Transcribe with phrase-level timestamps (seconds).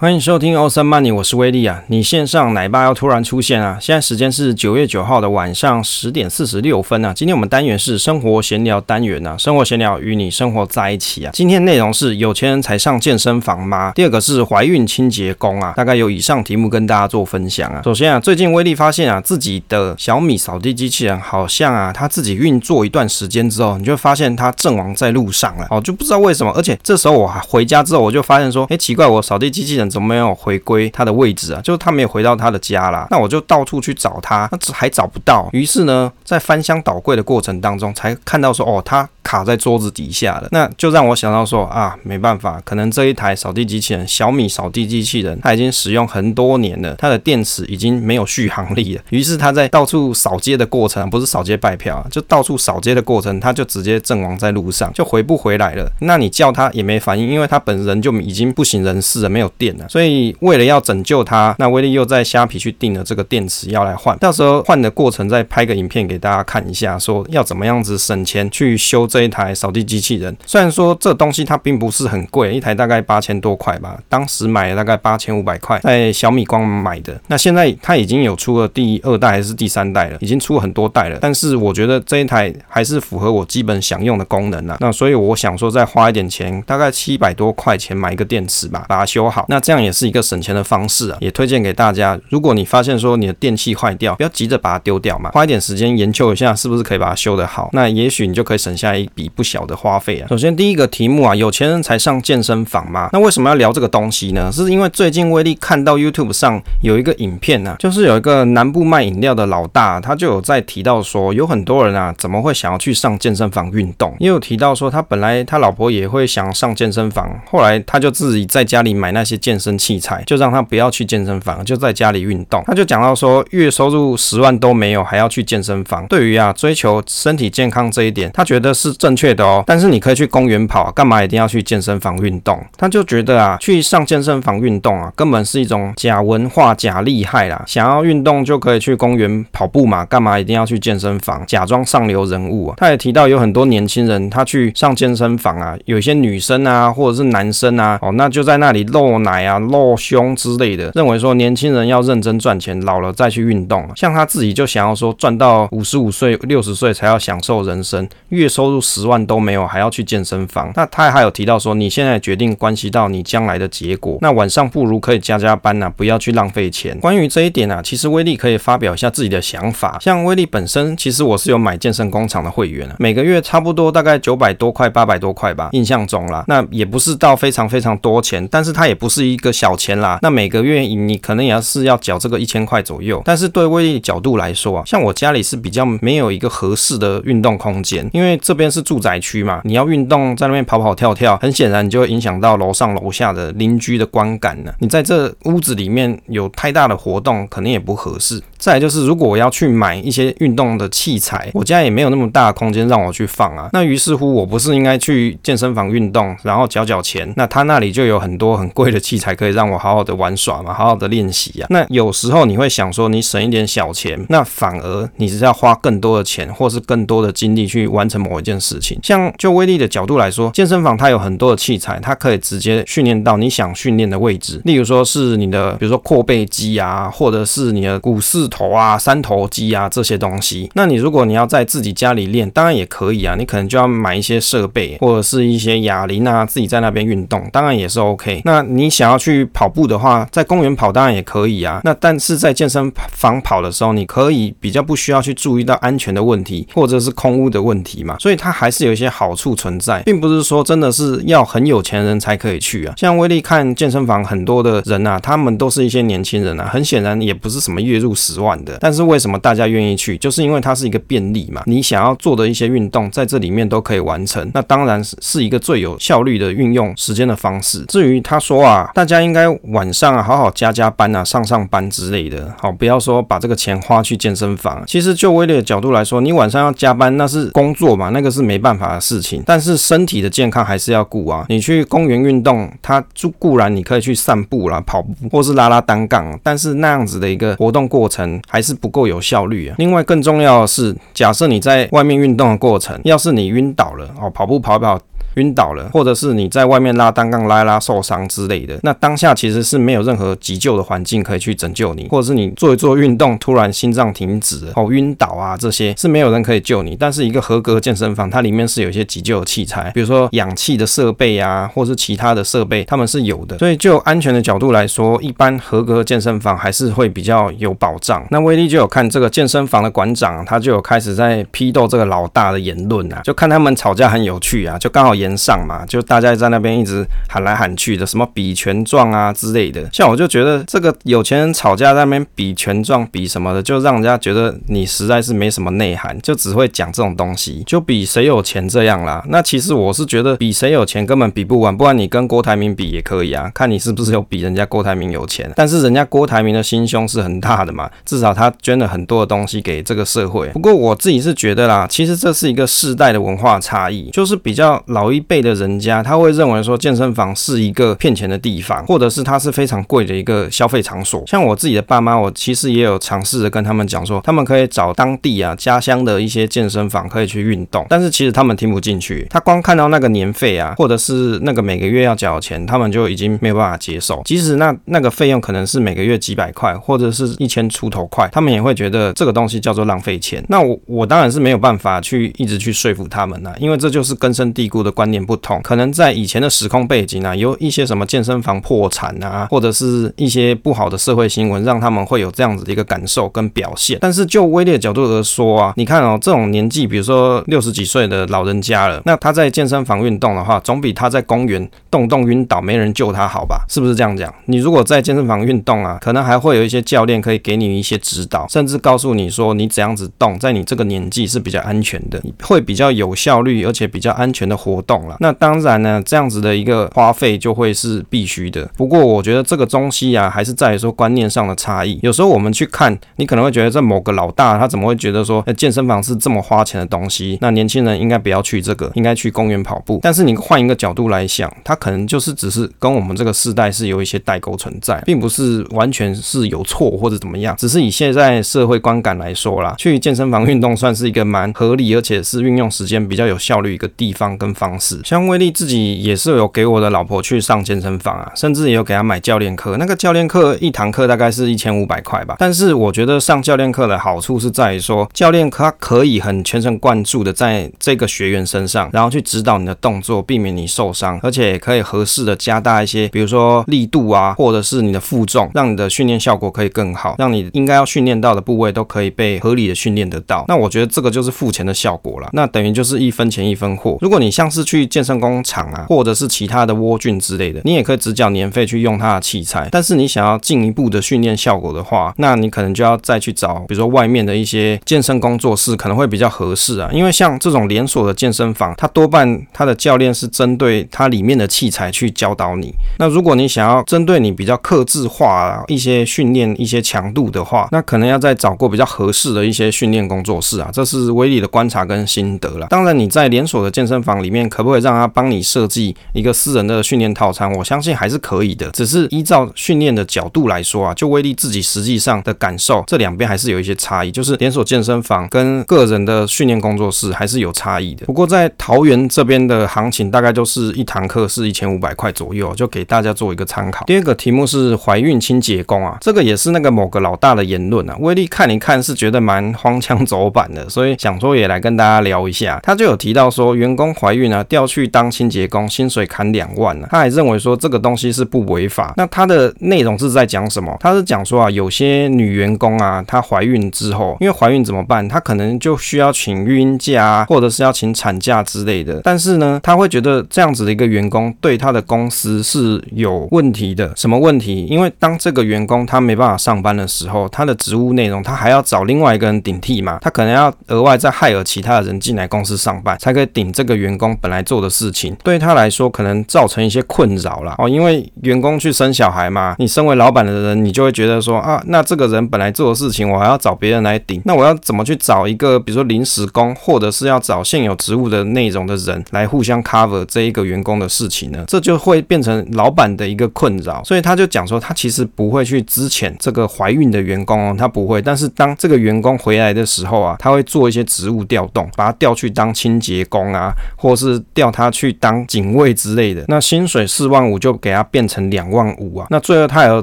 [0.00, 1.82] 欢迎收听欧森曼尼我是威利啊。
[1.88, 3.76] 你线上奶爸要突然出现啊！
[3.80, 7.12] 现在时间是九月九号的晚上十点四十六分啊。
[7.12, 11.32] 今天我们单元是生活闲聊单元啊，生活闲聊与你生活在一起啊。
[11.34, 13.90] 今天内容是有钱人才上健身房吗？
[13.96, 15.72] 第二个是怀孕清洁工啊。
[15.76, 17.82] 大概有以上题目跟大家做分享啊。
[17.84, 26.52] 首先啊，最近威利发现啊，自己的小米扫地机器人好像啊，他自己运作一段时间之后，你就发现它阵亡在路上了哦，就不知道为什么。
[26.52, 29.87] 而且这时候我回家之后，我就发现说，哎，奇怪，我扫地机器人。
[29.88, 31.60] 怎么没有回归它的位置啊？
[31.62, 33.06] 就是他没有回到他的家啦。
[33.10, 35.48] 那我就到处去找他，那还找不到。
[35.52, 40.48] 于是呢，在翻箱倒柜的过程当中，才看到说，哦，他卡在桌子底下了。
[40.52, 49.02] 那就让我想到说，啊，没办法，可能这一台扫地机器人，小米扫地机器人，它已经使用很多年了，它的电池已经没有续航力了。
[49.10, 55.90] 于是他在到处扫街的过程，不是扫街拜票啊，就到处扫街的过程，他就直接阵亡在路上，就回不回来了。
[56.00, 59.77] 那你叫他也没反应，因为他本人就已经不省人事了，没有电。
[59.88, 70.34] 所以为了要拯救它，那威力又在虾皮去订了这个电池要来换，到时候换的过程再拍个影片给大家看一下，说要怎么样子省钱去修这一台扫地机器人。
[70.46, 77.20] 虽然说这东西它并不是很贵，一台大概八千多块吧，当时买了大概八千五百块，在小米官网买的。
[77.26, 81.18] 那现在它已经有出了第二代还是第三代了，已经出很多代了。
[81.20, 84.76] 但是我觉得这一台还是符合我基本想用的功能啊。
[84.80, 89.46] 那所以我想说再花一点钱，大概七百多块钱买一个电池吧，把它修好。
[89.48, 92.18] 那这样也是一个省钱的方式啊，也推荐给大家。
[92.30, 100.28] 如果你发现说你的电器坏掉，不要急着把它丢掉嘛，花一点时间研究一下是不是可以把它修得好，那也许你就可以省下一笔不小的花费啊。
[100.30, 103.10] 首先第一个题目啊，有钱人才上健身房吗？
[103.12, 104.50] 那为什么要聊这个东西呢？
[104.50, 114.16] 是因为最近威利看到 YouTube 上有一个影片啊，就是有一个南部卖饮料的老大，他就有在提到说，有很多人啊，怎么会想要去上健身房运动？
[114.18, 122.62] 也有提到说，他本来他老婆也会想上健身房，后来他就自己在家里买那些健身器材，就让他不要去健身房，就在家里运动。
[122.66, 126.06] 他就讲到说，月收入十万都没有，还要去健身房。
[126.08, 129.62] 对于啊追求身体健康这一点，他觉得是正确的哦。
[129.66, 132.62] 但是你可以去公园跑，干嘛一定要去健身房运动？
[132.76, 137.62] 他就觉得啊，去上健身房运动啊，根本是一种假文化、假厉害啦。
[137.66, 141.44] 想要运动就可以去公园跑步嘛，干嘛一定要去健身房？
[141.46, 142.74] 假装上流人物啊。
[142.76, 153.88] 他也提到有很多年轻人，他去上健身房啊，有些女生啊，或者是男生啊，哦，那就在那里露奶啊，露胸之类的，认为说年轻人要认真赚钱，老了再去运动。
[153.96, 160.72] 像他自己就想要说赚到五十五岁、六十岁才要享受人生，月收入十万都没有还要去健身房。
[160.76, 164.18] 那他还有提到说，你现在决定关系到你将来的结果。
[164.20, 166.98] 那晚上不如可以加加班呐、啊，不要去浪费钱。
[167.00, 169.98] 关于这一点啊，其实威利可以发表一下自己的想法。
[170.00, 176.44] 像威利本身，其实我是有买健身工厂的会员啊，每个月差不多大概九百多块、八百多块吧，印象中啦。
[176.48, 180.18] 那也不是到非常非常多钱，但是他也不是一个小钱啦。
[180.22, 194.74] 那每个月你可能也要是要缴这个一千块左右，但是对威利角度来说啊，像我家里是比较没有一个合适的运动空间，因为这边是住宅区嘛，你要运动在那边跑跑跳跳，很显然你就会影响到楼上楼下的邻居的观感了。
[194.78, 198.42] 你在这屋子里面有太大的活动，肯定也不合适。
[198.58, 203.70] 再就是，如果我要去买一些运动的器材，我家也没有那么大的空间让我去放啊。
[203.72, 211.66] 那于是乎，我不是应该去健身房运动，然后缴缴钱，那他那里就有很多很贵的器材可以让我好好的玩耍嘛，好好的练习啊。
[211.70, 218.98] 那有时候你会想说，你省一点小钱，那反而你是要花更多的钱，或是更多的精力去完成某一件事情。
[219.02, 230.70] 像就威力的角度来说，健身房它有很多的器材，它可以直接训练到你想训练的位置，例如说是你的，比如说阔背肌啊，或者是你的股四头啊、三头肌啊这些东西。
[230.74, 238.42] 那你如果你要在自己家里练，当然也可以啊，你可能就要买一些设备或者是一些哑铃啊，自己在那边运动，当然也是 OK。
[238.44, 241.80] 那你想要去跑步的话，在公园跑当然也可以啊。
[241.84, 248.16] 那但是在健身房跑的时候，你可以比较不需要去注意到安全的问题，或者是空屋的问题嘛。
[248.18, 252.94] 所以它还是有一些好处存在，并不是说真的是要很有钱人才可以去啊。
[252.96, 258.78] 像威利看健身房很多的人啊，他们都是一些年轻人啊，很显然也不是什么月入十万的。
[258.80, 260.16] 但是为什么大家愿意去？
[260.18, 264.50] 就是因为它是一个便利嘛，你想要做的一些运动在这里面都可以完成。
[264.54, 267.84] 那当然是是一个最有效率的运用时间的方式。
[267.88, 274.82] 至于他说啊，大家应该晚上啊好好加加班啊，上上班之类的，好，不要说把这个钱花去健身房。
[274.86, 279.42] 其实就威利的角度来说，你晚上要加班那是工作嘛，那个是没办法的事情。
[279.46, 281.46] 但是身体的健康还是要顾啊。
[281.48, 289.74] 你去公园运动，它就固然你可以去散步啦、跑步或是拉拉单杠，但是那样子的一个活动过程还是不够有效率啊。
[289.78, 294.98] 另外更重要的是，假设你在外面运动的过程，要是你晕倒了哦，跑步跑跑。
[295.38, 306.96] 晕倒了，或者是你在外面拉单杠拉拉受伤之类的，那当下其实是没有任何急救的环境可以去拯救你，或者是你做一做运动突然心脏停止哦，晕倒啊，这些是没有人可以救你。
[306.96, 313.58] 但是一个合格健身房，它里面是有一些急救的器材，比如说氧气的设备啊，或是其他的设备，他们是有的。
[313.58, 318.26] 所以就安全的角度来说，一般合格的健身房还是会比较有保障。
[318.30, 329.88] 那威力就有看这个健身房的馆长，他就有开始在批斗这个老大的言论啊，就看他们吵架很有趣啊，就刚好上嘛，就大家在那边一直喊来喊去的，什么比权状啊之类的。
[329.92, 339.24] 像我就觉得这个有钱人吵架在那边比权状比什么的，就让人家觉得你实在是没什么内涵，就只会讲这种东西，就比谁有钱这样啦。
[339.28, 345.50] 那其实我是觉得比谁有钱根本比不完，不然你跟郭台铭比也可以啊，看你是不是有比人家郭台铭有钱。
[345.56, 350.48] 但是人家郭台铭的心胸是很大的嘛，至少他捐了很多的东西给这个社会。
[350.48, 361.24] 不过我自己是觉得啦，其实这是一个世代的文化差异，就是比较老一一辈的人家，他会认为说健身房是一个骗钱的地方，或者是它是非常贵的一个消费场所。
[361.26, 374.22] 像我自己的爸妈，我其实也有尝试着跟他们讲说，他们可以找当地啊家乡的一些健身房可以去运动，但是其实他们听不进去，他光看到那个年费啊，或者是那个每个月要缴钱，他们就已经没有办法接受。
[374.24, 380.44] 即使那那个费用可能是每个月几百块，或者是一千出头块，他们也会觉得这个东西叫做浪费钱。
[380.48, 385.62] 那我我当然是没有办法去一直去说服他们呐，因为这就是根深蒂固的观念不同。
[385.62, 393.96] 可能在以前的时空背景啊，有一些什么健身房破产啊，或者是一些不好的社会新闻，让他们会有这样子的一个感受跟表现。
[394.00, 403.64] 但是就威力角度而说啊，你看哦，这种年纪，比如说六十几岁的老人家了，那他在健身房运动的话，总比他在公园动动晕倒没人救他好吧？
[403.68, 404.34] 是不是这样讲？
[404.46, 415.16] 你如果在健身房运动啊，可能还会有一些教练可以给你一些指导，甚至告诉你说你怎样子动，在你这个年纪是比较安全的，会比较有效率，而且比较安全的活动了。
[415.20, 418.68] 那当然呢，这样子的一个花费就会是必须的。
[418.76, 422.00] 不过我觉得这个东西啊，还是在于说观念上的差异。
[422.02, 427.38] 有时候我们去看，你可能会觉得这某个老大他怎么会觉得说，欸，健身房是这么花钱的东西？
[427.40, 430.00] 那年轻人应该不要去这个，应该去公园跑步。
[430.02, 437.54] 但是你换一个角度来想，他可能就是只是跟我们这个世代是有一些代沟存在，并不是完全是有错或者怎么样。
[437.58, 445.00] 只是以现在社会观感来说啦，去健身房运动算是一个蛮合理，而且是运用时间比较有效率一个地方跟方式。
[445.04, 449.76] 像威力自己也是有给我的老婆去上健身房啊，甚至也有给她买教练课。
[449.76, 452.36] 那个教练课一堂课大概是一千五百块吧。
[452.38, 470.44] 但是我觉得上教练课的好处是在于说，教练他可以很全神贯注的在这个学员身上，然后去指导你的动作，避免你受伤，而且也可以合适的加大一些，比如说力度啊，或者是你的负重，让你的训练效果可以更好，让你应该要训练到的部位都可以被合理的训练得到。
[470.48, 472.28] 那我觉得这个就是付钱的效果了。
[472.32, 473.98] 那等于就是一分钱一分货。
[474.00, 479.66] 如果你像是去健身工厂啊，或者是其他的窝菌之类的，你也可以只缴年费去用它的器材。
[479.72, 486.90] 但是你想要进一步的训练效果的话，那你可能就要再去找，比如说外面的一些健身工作室，可能会比较合适啊。
[486.92, 492.74] 因为像这种连锁的健身房，它多半它的教练是针对它里面的器材去教导你。
[492.98, 500.68] 那如果你想要针对你比较克制化啊，一些训练一些强度的话，那可能要再找过比较合适的一些训练工作室啊。
[500.72, 502.66] 这是威力的观察跟心得了。
[502.68, 507.48] 当然你在连锁的健身房里面，可不可以让他帮你设计一个私人的训练套餐？
[507.52, 508.68] 我相信还是可以的。
[508.72, 514.10] 只是依照训练的角度来说啊，就威力自己实际上的感受，这两边还是有一些差异。
[514.10, 518.04] 就是连锁健身房跟个人的训练工作室还是有差异的。
[518.06, 523.84] 不过在桃园这边的行情，大概就是一堂课是一千五百块左右，就给大家做一个参考。
[523.86, 527.96] 第二个题目是怀孕清洁工啊，这个也是那个某个老大的言论啊。
[528.00, 532.58] 威力看一看是觉得蛮荒腔走板的，所以想说也来跟大家聊一下。
[532.64, 536.88] 他就有提到说，员工怀孕啊，调去当清洁工，薪水砍两万啊。
[536.90, 538.94] 他还认为说这个东西是不违法。
[538.96, 540.76] 那他的内容是在讲什么？
[540.80, 545.06] 他是讲说啊，有些女员工啊，她怀孕之后，因为怀孕怎么办？
[545.06, 549.00] 她可能就需要请孕假啊，或者是要请产假之类的。
[549.04, 553.92] 但是呢，他会觉得这样子的一个员工对他的公司是有问题的。
[553.96, 554.66] 什么问题？
[554.66, 559.98] 因为当这个员工他没办法上班的时候，他的职务内容他还要找另外一个人顶替嘛？
[560.00, 565.16] 他可能要额外再害了其他的人进来公司上班，才可以顶这个员工本来来做的事情。
[565.22, 567.54] 对他来说，可能造成一些困扰啦。
[567.58, 567.68] 哦。
[567.68, 581.44] 因为员工去生小孩嘛，你身为老板的人，你就会觉得说啊，那这个人本来做的事情，我还要找别人来顶，那我要怎么去找一个，比如说临时工，或者是要找现有职务的内容的人来互相 cover 这一个员工的事情呢？
[581.48, 583.82] 这就会变成老板的一个困扰。
[583.84, 588.00] 所以他就讲说，他其实不会去支遣这个怀孕的员工哦，他不会。
[588.00, 599.06] 但是当这个员工回来的时候啊，他会做一些职务调动，把他调去当清洁工啊，或是调他去当警卫之类的，那薪水四万五就给他变成两万五啊。
[599.10, 599.82] 那最后他还有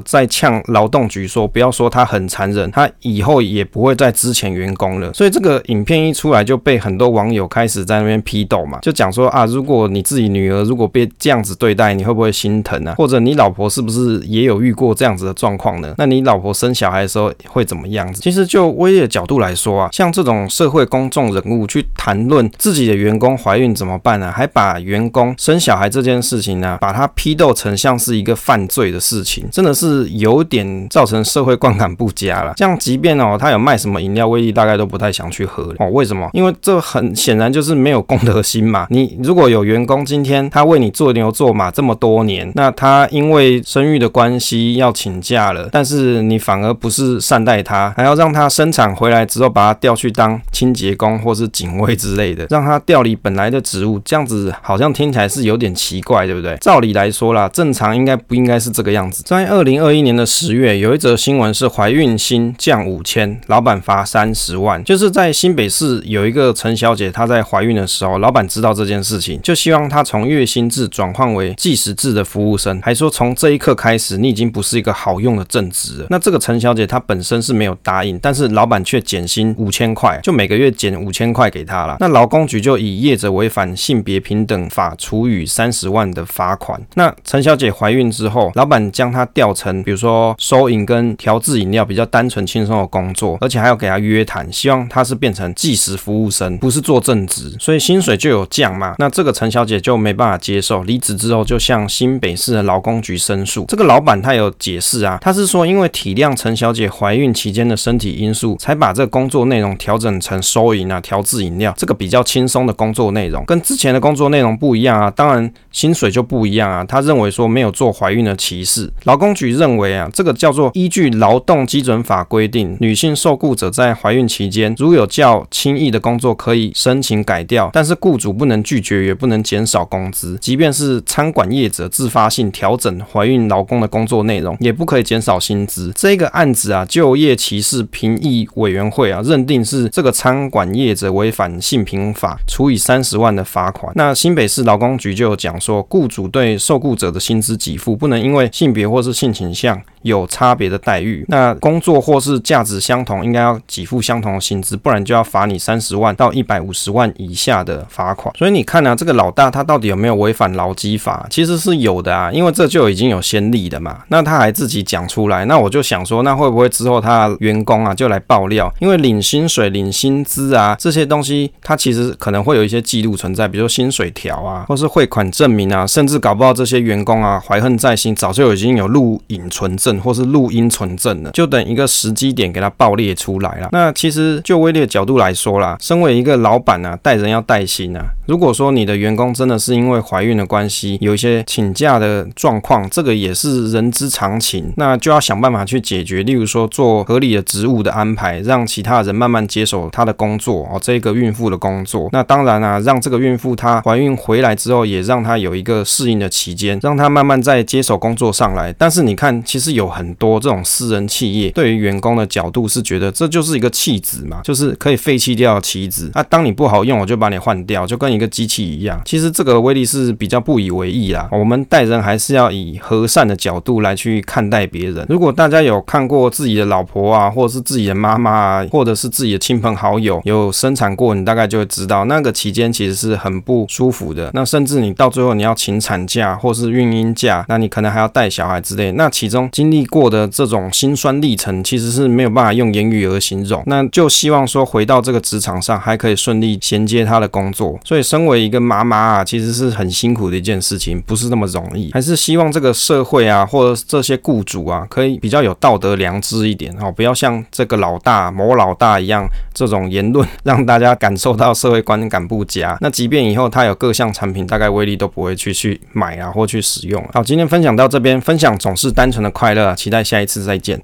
[0.00, 5.12] 再呛劳动局说，不要说他很残忍，他以后也不会再支遣员工了。
[5.12, 12.94] 所以这个影片一出来就被很多网友开始在那边批斗嘛，就讲说啊，如果你自己女儿如果被这样子对待，你会不会心疼啊？
[12.96, 15.94] 或者你老婆是不是也有遇过这样子的状况呢？
[15.98, 18.20] 那你老婆生小孩的时候会怎么样子？
[18.20, 32.52] 其实就威力的角度来说啊，像这种社会公众人物去谈论自己的员工怀孕怎么办啊还把员工生小孩这件事情呢，把它批斗成像是一个犯罪的事情，真的是有点造成社会观感不佳了。
[32.56, 35.88] 这样，即便哦，他有卖什么饮料，威力大概都不太想去喝哦。
[35.90, 36.28] 为什么？
[36.32, 38.86] 因为这很显然就是没有公德心嘛。
[38.90, 56.56] 你如果有员工今天他为你做牛做马这么多年，那他因为生育的关系要请假了，但是你反而不是善待他，还要让他生产回来之后把他调去当清洁工或是警卫之类的，让他调离本来的职务，样子好像听起来是有点奇怪，对不对？
[56.56, 59.22] 照理来说啦，正常应该不应该是这个样子。
[59.24, 64.82] 在二零二一年的十月，有一则新闻是怀孕薪降五千，老板罚三十万。
[64.82, 76.06] 就是在新北市有一个陈小姐，她在怀孕的时候，老板知道这件事情，就希望她从月薪制转换为计时制的服务生，还说从这一刻开始，你已经不是一个好用的正职。
[76.08, 81.96] 那这个陈小姐她本身是没有答应，但是老板却减薪五千块，就每个月减五千块给她了。
[82.00, 86.80] 那劳工局就以业者违反性别平等法处以三十万的罚款。
[86.94, 98.94] 那陈小姐怀孕之后，老板将她调成比如说收银跟调制饮料比较单纯轻松的工作，而且还要给她约谈，希望她是变成计时服务生，不是做正职，所以薪水就有降嘛。
[98.98, 103.64] 那这个陈小姐就没办法接受，离职之后就向新北市的劳工局申诉。
[103.66, 115.10] 这个老板他有解释啊，他是说因为体谅陈小姐怀孕期间的身体因素，才把这个工作内容调整成收银啊、调制饮料这个比较轻松的工作内容，跟之前的工作内容不一样啊。
[115.10, 116.84] 当然薪水就不一样啊。
[116.84, 118.92] 他认为说没有做怀孕的歧视。
[119.04, 130.36] 劳工局认为啊，这个叫做依据劳动基准法规定，女性受雇者在怀孕期间如有较轻易的工作可以申请改掉，但是雇主不能拒绝，也不能减少工资。
[130.40, 135.92] 即便是餐馆业者自发性调整怀孕劳工的工作内容，也不可以减少薪资。
[135.94, 143.85] 这个案子啊，就业歧视评议委员会啊认定是这个餐馆业者违反性平法，处以三十万的罚款。
[143.94, 151.24] 那新北市劳工局就有讲说，雇主对受雇者的薪资给付不能因为性别或是性倾向有差别的待遇。
[151.28, 158.34] 那工作或是价值相同，应该要给付相同的薪资，不然就要罚你三十万到一百五十万以下的罚款。
[158.36, 161.26] 所以你看啊，这个老大他到底有没有违反劳基法？
[161.30, 164.02] 其实是有的啊，因为这就已经有先例的嘛。
[164.08, 168.72] 那他还自己讲出来，那我就想说，那会不会之后他员工啊就来爆料？
[168.80, 183.68] 因为领薪水、领薪资啊这些东西，他其实可能会有一些记录存在，比如说薪水条啊，或是汇款证明啊，甚至搞不好这些员工啊怀恨在心，早就已经有录影存证或是录音存证了，就等一个时机点给他爆裂出来了。
[183.72, 188.02] 那其实就威力的角度来说啦，身为一个老板啊，带人要带心啊。
[188.26, 196.22] 如果说你的员工真的是因为怀孕的关系有一些请假的状况，这个也是人之常情，那就要想办法去解决。
[196.22, 202.08] 例如说做合理的职务的安排，让其他人慢慢接手他的工作哦，这个孕妇的工作。
[202.12, 208.72] 那当然啊，让这个孕妇她她怀孕回来之后，也让她有一个适应的期间，让她慢慢再接手工作上来。
[208.78, 216.10] 但是你看，其实有很多这种私人企业对于员工的角度是觉得这就是一个弃子嘛，就是可以废弃掉的棋子。
[216.14, 219.00] 那当你不好用，我就把你换掉，就跟一个机器一样。
[219.04, 221.28] 其实这个威力是比较不以为意啦。
[221.32, 225.06] 我们待人还是要以和善的角度来去看待别人。
[225.08, 234.30] 如果大家有看过自己的老婆啊，或者是自己的妈妈啊，或者是自己的亲朋好友有生产过，你大概就会知道那个期间其实是很不不舒服的。
[234.34, 238.92] 那甚至你到最后你要请产假或是孕婴假，那你可能还要带小孩之类。
[238.92, 243.62] 那其中经历过的这种辛酸历程，其实是没有办法用言语而形容。
[243.66, 247.78] 那就希望说回到这个职场上还可以顺利衔接他的工作。
[247.84, 251.90] 所以身为一个妈妈啊，其实是很辛苦的一件事情，不是那么容易。
[251.92, 262.76] 还是希望这个社会啊，或者这些雇主啊，可以比较有道德良知一点哦，不要像这个老大某老大一样这种言论，让大家感受到社会观感不佳。
[262.80, 267.06] 那即便以以后他有各项产品，大概威力都不会去去买啊，或去使用。
[267.12, 270.74] 好，今天分享到这边，分享总是单纯的快乐，期待下一次再见。